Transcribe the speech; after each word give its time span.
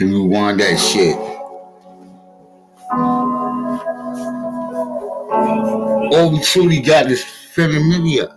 We 0.00 0.18
want 0.18 0.56
that 0.58 0.78
shit. 0.78 1.14
All 6.16 6.32
we 6.32 6.40
truly 6.40 6.80
got 6.80 7.10
is 7.10 7.22
familia. 7.52 8.34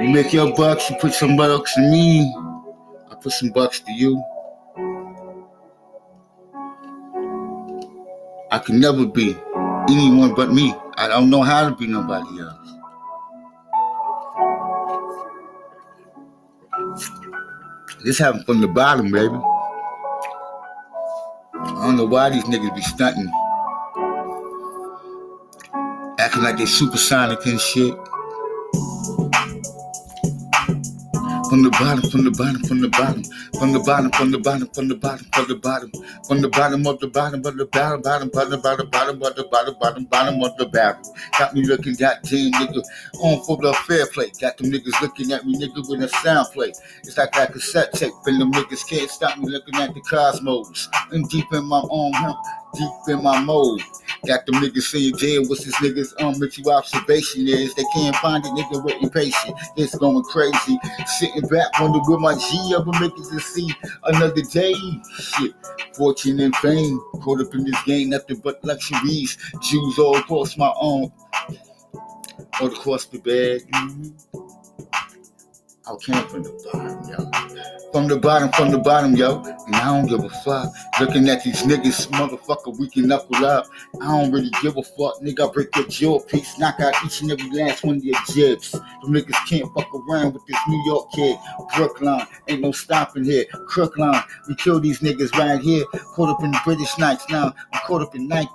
You 0.00 0.08
make 0.08 0.32
your 0.32 0.54
bucks, 0.56 0.88
you 0.88 0.96
put 0.96 1.12
some 1.12 1.36
bucks 1.36 1.74
to 1.74 1.82
me, 1.82 2.22
I 3.10 3.14
put 3.20 3.32
some 3.32 3.50
bucks 3.50 3.80
to 3.80 3.92
you. 3.92 4.22
I 8.50 8.58
can 8.64 8.80
never 8.80 9.04
be 9.04 9.36
anyone 9.90 10.34
but 10.34 10.50
me. 10.50 10.74
I 10.96 11.08
don't 11.08 11.28
know 11.28 11.42
how 11.42 11.68
to 11.68 11.76
be 11.76 11.86
nobody 11.86 12.40
else. 12.40 12.74
This 18.02 18.16
happened 18.18 18.46
from 18.46 18.62
the 18.62 18.68
bottom, 18.68 19.10
baby. 19.10 19.38
I 21.94 21.96
don't 21.96 22.06
know 22.08 22.12
why 22.12 22.28
these 22.28 22.42
niggas 22.42 22.74
be 22.74 22.82
stunting. 22.82 23.30
Acting 26.18 26.42
like 26.42 26.58
they 26.58 26.66
supersonic 26.66 27.46
and 27.46 27.60
shit. 27.60 27.94
From 31.54 31.62
the 31.62 31.70
bottom, 31.70 32.10
from 32.10 32.24
the 32.24 32.32
bottom, 32.32 32.64
from 32.64 32.80
the 32.80 32.88
bottom, 32.88 33.22
from 33.60 33.72
the 33.72 33.78
bottom, 33.78 34.10
from 34.10 34.32
the 34.32 34.38
bottom, 34.38 34.68
from 34.74 34.88
the 34.88 34.96
bottom, 34.96 35.24
from 35.30 35.46
the 35.46 35.54
bottom, 35.54 35.92
from 36.26 36.40
the 36.40 36.48
bottom 36.48 36.84
of 36.84 36.98
the 36.98 37.06
bottom 37.06 37.46
of 37.46 37.56
the 37.56 37.64
bottom, 37.66 38.02
bottom, 38.02 38.28
bottom, 38.28 38.60
bottom, 38.60 38.90
bottom 38.90 39.22
of 39.22 39.36
the 39.36 39.44
bottom, 39.44 39.74
bottom, 39.78 40.04
bottom 40.06 40.42
of 40.42 40.56
the 40.56 40.66
barrel. 40.66 41.00
Got 41.38 41.54
me 41.54 41.62
looking 41.64 41.94
goddamn 41.94 42.50
nigga 42.50 42.82
on 43.20 43.44
for 43.44 43.56
the 43.58 43.72
fair 43.86 44.04
play. 44.08 44.32
Got 44.40 44.56
them 44.56 44.72
niggas 44.72 45.00
looking 45.00 45.30
at 45.30 45.46
me 45.46 45.54
nigga 45.54 45.88
with 45.88 46.02
a 46.02 46.08
sound 46.08 46.48
play. 46.52 46.72
It's 47.04 47.16
like 47.16 47.30
that 47.34 47.52
cassette 47.52 47.92
tape, 47.92 48.12
and 48.26 48.40
them 48.40 48.50
niggas 48.50 48.84
can't 48.88 49.08
stop 49.08 49.38
me 49.38 49.48
looking 49.48 49.76
at 49.76 49.94
the 49.94 50.00
cosmos. 50.00 50.88
I'm 51.12 51.22
deep 51.28 51.46
in 51.52 51.64
my 51.66 51.84
own 51.88 52.12
hemp, 52.14 52.36
deep 52.74 52.92
in 53.08 53.22
my 53.22 53.40
mode. 53.40 53.80
Got 54.26 54.46
them 54.46 54.56
niggas 54.56 54.82
saying, 54.82 55.14
damn, 55.18 55.48
what's 55.48 55.64
this 55.64 55.74
niggas 55.76 56.20
um 56.22 56.38
with 56.38 56.66
observation 56.66 57.46
is? 57.46 57.74
They 57.74 57.84
can't 57.94 58.16
find 58.16 58.44
it, 58.44 58.50
nigga, 58.50 58.82
with 58.82 59.02
impatient. 59.02 59.56
It's 59.76 59.96
going 59.96 60.22
crazy. 60.24 60.78
Sitting 61.18 61.42
back, 61.48 61.78
wonder 61.80 61.98
where 62.00 62.18
my 62.18 62.34
G 62.34 62.74
ever 62.74 62.92
make 63.00 63.12
it 63.18 63.28
to 63.30 63.40
see 63.40 63.74
another 64.04 64.42
day. 64.42 64.74
Shit, 65.18 65.54
fortune 65.94 66.40
and 66.40 66.54
fame. 66.56 67.00
Caught 67.22 67.42
up 67.42 67.54
in 67.54 67.64
this 67.64 67.82
game, 67.84 68.10
nothing 68.10 68.38
but 68.38 68.64
luxuries. 68.64 69.36
Jewels 69.62 69.98
all 69.98 70.16
across 70.16 70.56
my 70.56 70.72
own. 70.80 71.12
All 72.60 72.68
across 72.68 73.06
the 73.06 73.18
bed. 73.18 73.62
Mm-hmm. 73.72 74.43
I 75.86 75.94
came 75.96 76.26
from 76.28 76.42
the 76.42 76.50
bottom, 76.72 77.08
yo. 77.10 77.92
From 77.92 78.08
the 78.08 78.16
bottom, 78.16 78.50
from 78.52 78.70
the 78.70 78.78
bottom, 78.78 79.14
yo. 79.14 79.42
And 79.42 79.76
I 79.76 79.84
don't 79.84 80.06
give 80.06 80.24
a 80.24 80.30
fuck. 80.30 80.72
Looking 80.98 81.28
at 81.28 81.44
these 81.44 81.62
niggas, 81.62 82.08
motherfucker, 82.08 82.78
we 82.78 82.88
can 82.88 83.06
knuckle 83.06 83.44
up. 83.44 83.66
I 84.00 84.06
don't 84.06 84.32
really 84.32 84.50
give 84.62 84.78
a 84.78 84.82
fuck, 84.82 85.20
nigga. 85.20 85.46
I 85.46 85.52
break 85.52 85.76
your 85.76 85.86
jaw 85.86 86.20
piece, 86.20 86.58
knock 86.58 86.80
out 86.80 86.94
each 87.04 87.20
and 87.20 87.30
every 87.30 87.50
last 87.50 87.84
one 87.84 87.96
of 87.96 88.04
your 88.04 88.16
jibs. 88.32 88.72
Them 88.72 89.12
niggas 89.12 89.46
can't 89.46 89.70
fuck 89.74 89.88
around 89.94 90.32
with 90.32 90.46
this 90.46 90.56
New 90.66 90.82
York 90.86 91.12
kid. 91.12 91.36
Brooklyn, 91.76 92.22
ain't 92.48 92.62
no 92.62 92.72
stopping 92.72 93.24
here. 93.24 93.44
Crooklyn, 93.66 94.14
we 94.48 94.54
kill 94.54 94.80
these 94.80 95.00
niggas 95.00 95.32
right 95.36 95.60
here. 95.60 95.84
Caught 96.14 96.30
up 96.30 96.42
in 96.42 96.50
the 96.50 96.60
British 96.64 96.96
Knights 96.98 97.28
now. 97.28 97.52
I'm 97.74 97.80
caught 97.86 98.00
up 98.00 98.14
in 98.14 98.26
Nike. 98.26 98.48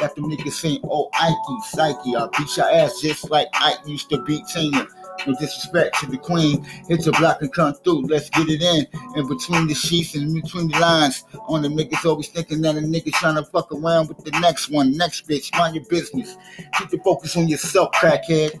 Got 0.00 0.14
them 0.16 0.26
niggas 0.26 0.52
saying, 0.52 0.80
oh, 0.84 1.08
Ike, 1.18 1.34
Psyche. 1.70 2.14
I'll 2.14 2.28
beat 2.28 2.54
your 2.58 2.70
ass 2.70 3.00
just 3.00 3.30
like 3.30 3.48
Ike 3.54 3.78
used 3.86 4.10
to 4.10 4.22
beat 4.22 4.46
Tina. 4.48 4.86
No 5.26 5.34
disrespect 5.34 5.98
to 6.00 6.06
the 6.06 6.18
queen. 6.18 6.62
Hit 6.88 7.06
your 7.06 7.14
block 7.14 7.40
and 7.40 7.52
come 7.52 7.74
through. 7.74 8.02
Let's 8.02 8.28
get 8.30 8.48
it 8.48 8.60
in. 8.60 8.86
In 9.16 9.28
between 9.28 9.66
the 9.66 9.74
sheets 9.74 10.14
and 10.14 10.34
between 10.34 10.68
the 10.68 10.78
lines. 10.78 11.24
On 11.48 11.62
the 11.62 11.68
niggas 11.68 12.04
always 12.04 12.28
thinking 12.28 12.60
that 12.62 12.76
a 12.76 12.80
nigga 12.80 13.12
trying 13.12 13.36
to 13.36 13.44
fuck 13.44 13.72
around 13.72 14.08
with 14.08 14.18
the 14.24 14.38
next 14.40 14.70
one. 14.70 14.96
Next 14.96 15.26
bitch. 15.26 15.56
Mind 15.56 15.76
your 15.76 15.84
business. 15.86 16.36
Keep 16.78 16.90
the 16.90 16.98
focus 16.98 17.36
on 17.36 17.48
yourself, 17.48 17.92
crackhead. 17.92 18.60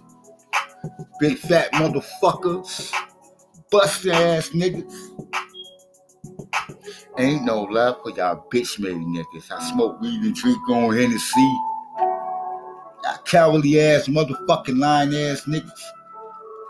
Big 1.20 1.38
fat 1.38 1.72
motherfuckers. 1.72 2.92
Bust 3.70 4.06
ass 4.06 4.50
niggas. 4.50 4.92
Ain't 7.18 7.44
no 7.44 7.62
love 7.62 7.98
for 8.02 8.10
y'all 8.10 8.46
bitch 8.50 8.78
made 8.78 8.96
niggas. 8.96 9.50
I 9.50 9.70
smoke 9.70 10.00
weed 10.00 10.22
and 10.22 10.34
drink 10.34 10.68
on 10.68 10.96
Hennessy. 10.96 11.54
Y'all 13.04 13.18
cowardly 13.24 13.80
ass 13.80 14.08
motherfucking 14.08 14.78
lying 14.78 15.14
ass 15.14 15.42
niggas. 15.46 15.80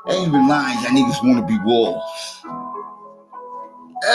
Ain't 0.07 0.29
even 0.29 0.47
lying, 0.47 0.79
y'all 0.83 0.93
niggas 0.93 1.27
wanna 1.27 1.47
be 1.47 1.59
wolves. 1.65 2.45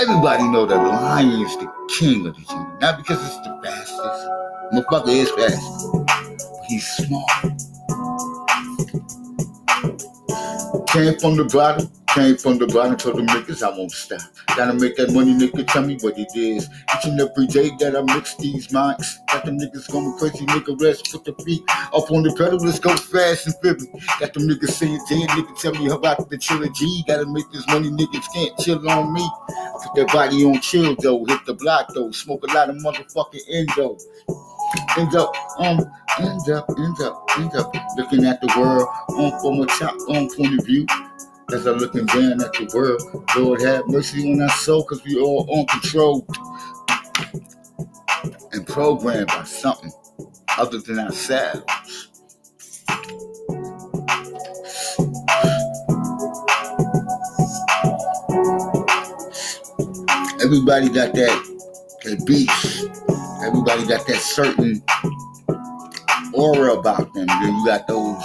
Everybody 0.01 0.43
know 0.43 0.67
that 0.67 0.75
lion 0.75 1.41
is 1.41 1.57
the 1.57 1.67
king 1.89 2.27
of 2.27 2.35
the 2.35 2.41
jungle. 2.41 2.77
Not 2.79 2.97
because 2.97 3.17
it's 3.25 3.37
the 3.37 3.59
fastest. 3.63 4.29
Motherfucker 4.71 5.07
is 5.09 5.31
fast. 5.31 5.87
But 5.91 6.65
he's 6.67 6.87
smart. 6.87 7.31
Came 10.89 11.17
from 11.19 11.37
the 11.37 11.49
bottom, 11.51 11.89
came 12.13 12.37
from 12.37 12.57
the 12.57 12.67
bottom 12.67 12.97
to 12.97 13.11
the 13.11 13.21
niggas, 13.21 13.61
I 13.61 13.69
won't 13.77 13.91
stop. 13.91 14.21
Gotta 14.55 14.73
make 14.73 14.95
that 14.97 15.11
money, 15.11 15.33
nigga, 15.33 15.65
tell 15.67 15.83
me 15.83 15.97
what 16.01 16.17
it 16.17 16.29
is. 16.35 16.67
Each 16.95 17.05
and 17.05 17.19
every 17.19 17.47
day 17.47 17.71
that 17.79 17.95
I 17.95 18.01
mix 18.13 18.35
these 18.37 18.67
mics, 18.69 19.17
got 19.31 19.45
them 19.45 19.59
niggas 19.59 19.89
going 19.91 20.17
crazy, 20.17 20.45
nigga, 20.47 20.79
rest, 20.81 21.11
put 21.11 21.23
the 21.23 21.33
feet 21.43 21.61
up 21.69 22.11
on 22.11 22.23
the 22.23 22.33
pedal, 22.35 22.57
let's 22.59 22.79
go 22.79 22.95
fast 22.95 23.45
and 23.47 23.55
fibby. 23.61 23.85
Got 24.19 24.33
them 24.33 24.43
niggas 24.43 24.71
saying, 24.71 24.99
damn, 25.09 25.27
nigga, 25.29 25.59
tell 25.59 25.73
me 25.73 25.89
about 25.89 26.29
the 26.29 26.37
trilogy. 26.37 27.03
Gotta 27.07 27.25
make 27.27 27.49
this 27.51 27.67
money, 27.67 27.89
niggas 27.89 28.25
can't 28.33 28.57
chill 28.59 28.89
on 28.89 29.13
me. 29.13 29.29
Put 29.83 29.95
that 29.95 30.07
body 30.11 30.43
on 30.45 30.59
chill, 30.61 30.95
though, 30.99 31.25
hit 31.25 31.45
the 31.45 31.53
block, 31.53 31.93
though, 31.93 32.11
smoke 32.11 32.43
a 32.49 32.53
lot 32.53 32.69
of 32.69 32.77
motherfucking 32.77 33.41
endo. 33.49 33.97
End 34.97 35.15
up, 35.15 35.33
um, 35.59 35.79
end 36.19 36.49
up, 36.49 36.69
end 36.77 37.01
up, 37.01 37.25
end 37.37 37.55
up, 37.55 37.73
looking 37.97 38.25
at 38.25 38.41
the 38.41 38.47
world 38.57 38.87
on 39.09 39.39
from 39.41 39.61
a 39.61 39.65
top 39.65 39.95
on 40.09 40.29
point 40.29 40.59
of 40.59 40.65
view. 40.65 40.85
As 41.51 41.65
I'm 41.65 41.77
looking 41.77 42.05
down 42.05 42.41
at 42.43 42.53
the 42.53 42.69
world, 42.75 43.01
Lord 43.35 43.61
have 43.61 43.87
mercy 43.87 44.31
on 44.31 44.41
our 44.41 44.49
soul, 44.49 44.83
cause 44.83 45.03
we 45.03 45.19
all 45.19 45.47
on 45.49 45.65
control 45.65 46.27
and 48.51 48.67
programmed 48.67 49.27
by 49.27 49.43
something 49.45 49.91
other 50.59 50.77
than 50.79 50.99
ourselves. 50.99 51.63
Everybody 60.43 60.89
got 60.89 61.13
that, 61.15 61.59
that 62.03 62.23
beast. 62.25 62.85
Everybody 63.43 63.87
got 63.87 64.05
that 64.07 64.21
certain 64.21 64.83
aura 66.33 66.73
about 66.73 67.13
them. 67.13 67.27
Then 67.27 67.55
you 67.55 67.65
got 67.65 67.87
those 67.87 68.21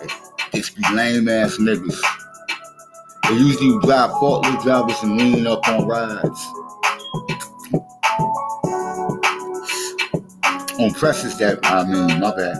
that 0.00 0.50
just 0.54 0.76
be 0.76 0.82
lame 0.94 1.28
ass 1.28 1.58
niggas. 1.58 2.23
They 3.28 3.34
usually 3.36 3.78
drive 3.80 4.10
faultless 4.20 4.62
drivers 4.62 5.02
and 5.02 5.16
lean 5.16 5.46
up 5.46 5.66
on 5.66 5.86
rides. 5.86 6.46
On 10.78 10.92
presses 10.92 11.38
that 11.38 11.60
I 11.64 11.84
mean, 11.84 12.20
my 12.20 12.36
bad. 12.36 12.58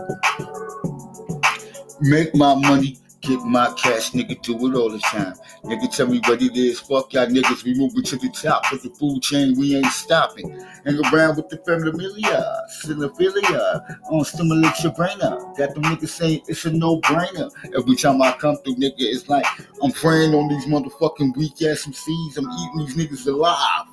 Make 2.00 2.34
my 2.34 2.54
money, 2.54 2.98
get 3.26 3.40
my 3.40 3.72
cash, 3.72 4.10
nigga, 4.12 4.40
do 4.42 4.54
it 4.66 4.76
all 4.76 4.90
the 4.90 4.98
time. 4.98 5.34
Nigga, 5.64 5.94
tell 5.94 6.06
me 6.06 6.20
what 6.26 6.42
it 6.42 6.56
is. 6.56 6.80
Fuck 6.80 7.12
y'all 7.12 7.26
niggas, 7.26 7.64
we 7.64 7.74
moving 7.74 8.02
to 8.02 8.16
the 8.16 8.28
top 8.30 8.70
of 8.72 8.82
the 8.82 8.90
food 8.90 9.22
chain, 9.22 9.58
we 9.58 9.76
ain't 9.76 9.86
stopping. 9.86 10.50
Hang 10.84 11.00
around 11.12 11.36
with 11.36 11.48
the 11.48 11.56
familia, 11.64 12.62
cinephilia, 12.84 13.98
on 14.10 14.24
stimulate 14.24 14.78
your 14.82 14.92
brain 14.92 15.20
up. 15.22 15.56
Got 15.56 15.74
them 15.74 15.84
niggas 15.84 16.08
saying 16.08 16.42
it's 16.48 16.64
a 16.64 16.72
no-brainer. 16.72 17.50
Every 17.76 17.96
time 17.96 18.20
I 18.22 18.32
come 18.32 18.56
through, 18.58 18.76
nigga, 18.76 18.94
it's 18.98 19.28
like 19.28 19.46
I'm 19.82 19.92
praying 19.92 20.34
on 20.34 20.48
these 20.48 20.66
motherfucking 20.66 21.36
weak 21.36 21.62
ass 21.62 21.86
MCs. 21.86 22.36
I'm 22.36 22.50
eating 22.50 22.78
these 22.78 22.96
niggas 22.96 23.26
alive. 23.26 23.86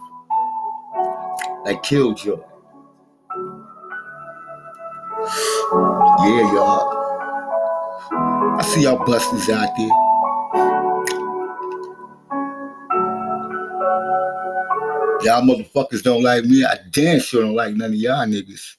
Like 1.65 1.83
Killjoy. 1.83 2.39
Yeah, 6.23 6.53
y'all. 6.53 7.00
I 8.61 8.63
see 8.63 8.83
y'all 8.83 9.03
busters 9.03 9.49
out 9.49 9.75
there. 9.75 9.87
Y'all 15.23 15.41
motherfuckers 15.41 16.03
don't 16.03 16.21
like 16.21 16.45
me. 16.45 16.63
I 16.63 16.77
damn 16.91 17.19
sure 17.21 17.41
don't 17.41 17.55
like 17.55 17.73
none 17.73 17.89
of 17.89 17.95
y'all 17.95 18.23
niggas. 18.27 18.75